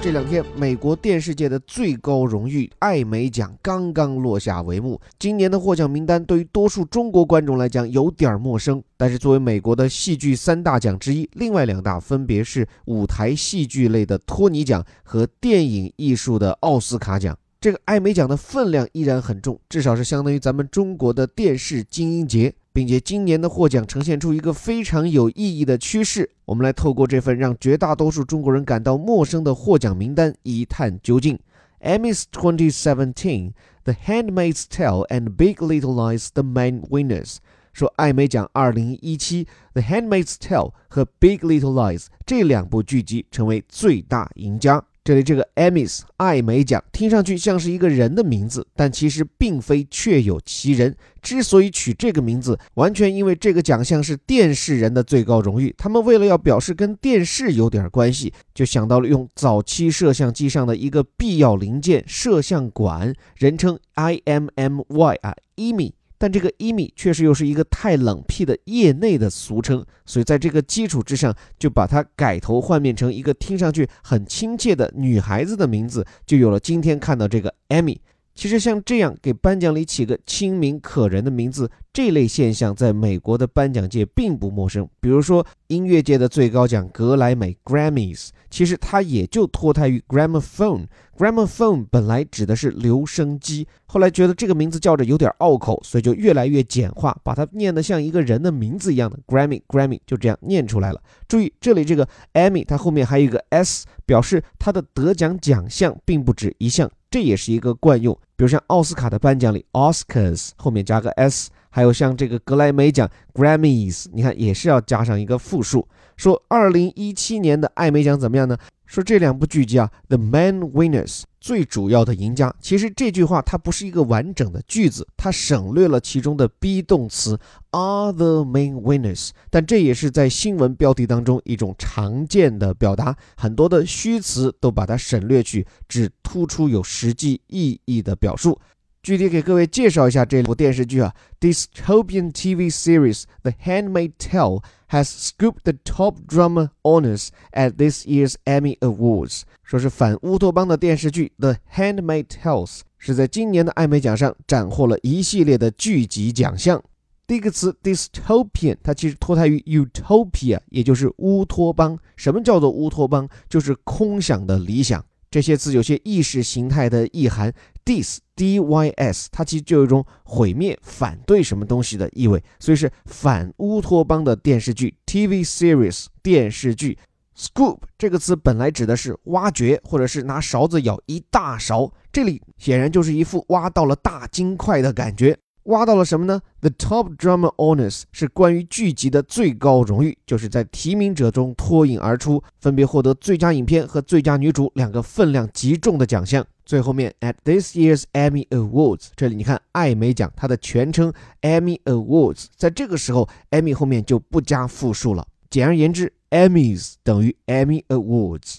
[0.00, 5.00] 这两天，美国电视界的最高荣誉艾美奖刚刚落下帷幕。
[5.18, 17.36] 今年的获奖名单对于多数中国观众来讲有点陌生，但是作为美国的戏剧三大奖之一，另外两大分别是舞台戏剧类的托尼奖和电影艺术的奥斯卡奖。
[17.60, 22.54] 这个艾美奖的分量依然很重，至少是相当于咱们中国的电视金鹰节。
[22.78, 31.36] 并且今年的获奖呈现出一个非常有意义的趋势，我们来透过这份让绝大多数中国人感到陌生的获奖名单一探究竟。
[31.80, 33.50] Emmys 2017,
[33.82, 37.38] The Handmaid's Tale and Big Little Lies the main winners。
[37.72, 39.00] 说艾美奖2017，
[39.72, 44.84] 《The Handmaid's Tale》和《Big Little Lies》这两部剧集成为最大赢家。
[45.08, 50.94] 这里这个 Emmys 艾美奖听上去像是一个人的名字，但其实并非确有其人。
[51.22, 55.74] 之所以取这个名字，完全因为这个奖项是电视人的最高荣誉。
[55.78, 65.92] 他们为了要表示跟电视有点关系，就想到了用早期摄像机上的一个必要零件——摄像管，人称 IMMY 啊，Emmy。
[66.18, 78.00] 但这个伊米确实又是一个太冷僻的业内的俗称，所以在这个基础之上，就把它改头换面成一个听上去很亲切的女孩子的名字，就有了今天看到这个艾米。
[78.38, 84.88] 其实像这样给颁奖礼起个亲民可人的名字，这类现象在美国的颁奖界并不陌生。
[85.00, 90.86] 比如说音乐界的最高奖格莱美 （Grammys），其实它也就脱胎于 gramophone。
[91.16, 101.02] gramophone 本来指的是留声机，后来觉得这个名字叫着有点拗口，所以就越来越简化，把它念得像一个人的名字一样的 Grammy，Grammy 就这样念出来了。
[101.26, 106.88] 注意这里这个 Emmy，它后面还有一个 s，表示它的得奖奖项并不止一项。
[107.10, 115.88] 这也是一个惯用，比如像奥斯卡的颁奖礼，Oscars 后面加个 s，还有像这个格莱美奖 Grammys，你看也是要加上一个复数。
[116.16, 118.58] 说二零一七年的艾美奖怎么样呢？
[118.86, 122.54] 说这两部剧集啊，The Main Winners 最主要的赢家。
[122.60, 127.38] 其实这句话它不是一个完整的句子，它省略了其中的 be 动词
[127.70, 129.30] are the main winners。
[129.50, 138.58] 但这也是在新闻标题当中一种常见的表达，很多的虚词都把它省略去，只突出有实际意义的表述。
[139.02, 148.78] 具体给各位介绍一下这部电视剧啊，Dystopian TV series The Handmaid's Tale has scooped the top drama honors at this year's Emmy
[148.80, 149.42] Awards。
[149.62, 156.82] 说是反乌托邦的电视剧 The Handmaid's Tale 是在今年的艾美奖上斩获了一系列的剧集奖项。
[157.26, 161.98] 第一个词 dystopian，它其实脱胎于 utopia，也就是乌托邦。
[162.16, 163.28] 什么叫做乌托邦？
[163.48, 165.04] 就是空想的理想。
[165.30, 167.52] 这些词有些意识形态的意涵。
[167.84, 176.98] dis d y s，它其实就有一种毁灭、反对什么东西的意味，所以是反乌托邦的电视剧 TV series 电视剧。
[177.34, 185.38] scoop 这个词本来指的是挖掘，或者是拿勺子舀一大勺，这里显然就是一副挖到了大金块的感觉。
[185.68, 196.46] 挖到了什么呢？The top drama honors 是关于剧集的最高荣誉，就是在提名者中脱颖而出，分别获得最佳影片和最佳女主两个分量极重的奖项。
[196.64, 201.12] 最后面，at this year's Emmy Awards，这里你看艾美奖它的全称
[201.42, 205.26] Emmy Awards，在这个时候，Emmy 后面就不加复数了。
[205.50, 208.56] 简而言之，Emmys 等于 Emmy Awards。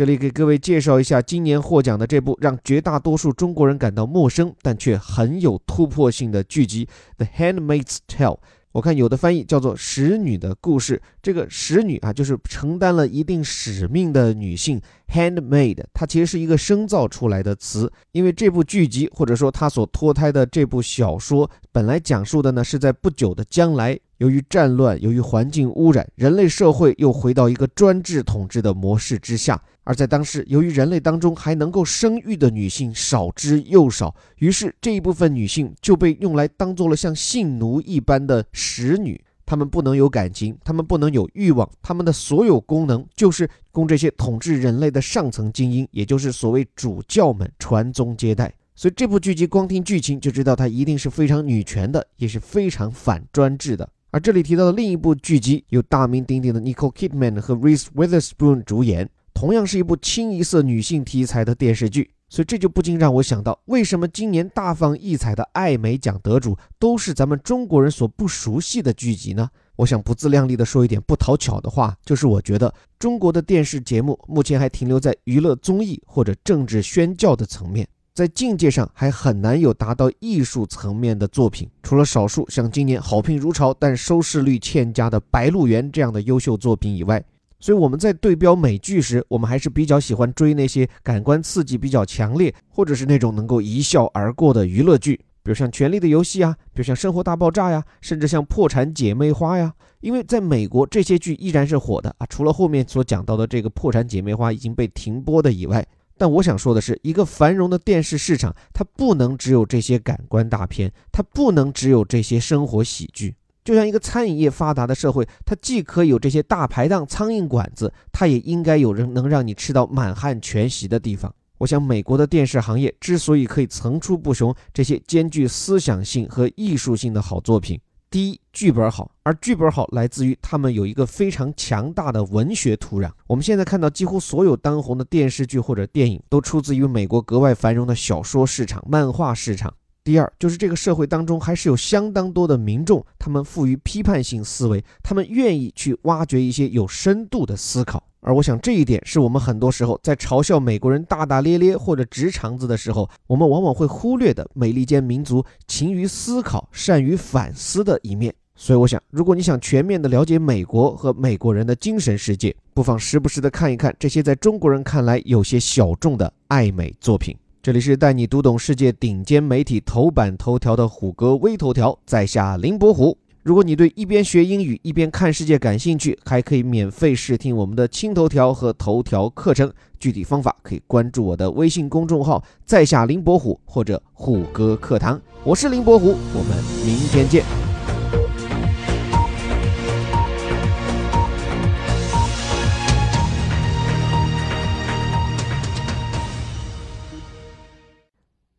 [0.00, 6.86] 这里给各位介绍一下今年获奖的这部让绝大多数中国人感到陌生，但却很有突破性的剧集
[7.18, 8.36] 《The Handmaid's Tale》。
[8.72, 14.80] 我看有的翻译叫做《使女的故事》，这个使女啊，就是承担了一定使命的女性。
[15.12, 29.58] Handmaid，它其实是一个生造出来的词，因为这部剧集或者说它所脱胎的这部小说，本来讲述的呢是在不久的将来，由于战乱，由于环境污染，人类社会又回到一个专制统治的模式之下。
[29.82, 39.18] 而在当时，由于人类当中还能够生育的女性少之又少，于是这一部分女性就被用来当做了像性奴一般的使女。
[39.46, 48.52] 她们不能有感情，她们不能有欲望，她们的所有功能就是供这些统治人类的上层精英，也就是所谓主教们传宗接代。
[48.74, 53.88] 所以这部剧集光听剧情就知道它一定是非常女权的，也是非常反专制的。
[54.10, 59.08] 而这里提到的另一部剧集，由大名鼎鼎的 Nicole Kidman 和 Reese Witherspoon 主演。
[59.32, 69.48] 同样是一部清一色女性题材的电视剧，所以这就不禁让我想到，为什么今年大放异彩的艾美奖得主都是咱们中国人所不熟悉的剧集呢？
[69.76, 81.68] 我想不自量力的说一点不讨巧的话，就是我觉得中国的电视节目目前还停留在娱乐综艺或者政治宣教的层面，在境界上还很难有达到艺术层面的作品。
[81.82, 87.22] 除了少数像今年好评如潮但收视率欠佳的《白鹿原》这样的优秀作品以外。
[87.58, 99.74] 所以我们在对标美剧时，我们还是比较喜欢追那些感官刺激比较强烈，或者是那种能够一笑而过的娱乐剧，比如像《权力的游戏》啊，比如像《生活大爆炸》呀，甚至像《破产姐妹花》呀。
[100.00, 105.86] 因为在美国，这些剧依然是火的啊，除了后面所讲到的这个《破产姐妹花》已经被停播的以外。
[106.20, 113.34] 但我想说的是，一个繁荣的电视市场，它不能只有这些感官大片，它不能只有这些生活喜剧。
[113.64, 121.34] 就像一个餐饮业发达的社会，它既可以有这些大排档、苍蝇馆子，它也应该有人能让你吃到满汉全席的地方。
[121.56, 127.80] 我想，美国的电视行业之所以可以层出不穷这些兼具思想性和艺术性的好作品，
[128.10, 133.08] 第一，剧本好，而剧本好来自于他们有一个非常强大的文学土壤。
[133.28, 139.72] 我们现在看到，几乎所有当红的电视剧或者电影都出自于美国格外繁荣的小说市场、漫画市场。
[140.02, 148.02] 第二，就是这个社会当中还是有相当多的民众，他们富于批判性思维，他们愿意去挖掘一些有深度的思考。
[148.20, 158.34] 而我想这一点是我们很多时候在嘲笑美国人大大咧咧或者直肠子的时候，我们往往会忽略的美利坚民族勤于思考、善于反思的一面。
[158.54, 167.34] 所以，我想，如果你想全面的了解美国和美国人的精神世界，不妨时不时的看一看这些在中国人看来有些小众的爱美作品。
[167.62, 173.16] 这里是带你读懂世界顶尖媒体头版头条的虎哥微头条，在下林伯虎。
[173.42, 179.72] 如果你对一边学英语一边看世界感兴趣，还可以免费试听我们的轻头条和头条课程。
[179.98, 185.18] 具体方法可以关注我的微信公众号“在下林伯虎”或者“虎哥课堂”。
[185.42, 187.42] 我是林伯虎，我们明天见。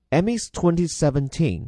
[0.09, 1.67] Emmys 2017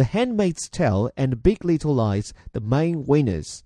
[0.00, 3.64] The Handmaid's Tale and Big Little Lies, the main winners.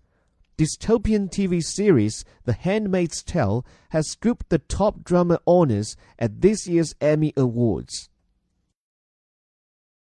[0.59, 6.93] Dystopian TV series The Handmaid's Tale has scooped the top drama honors at this year's
[7.01, 8.11] Emmy Awards.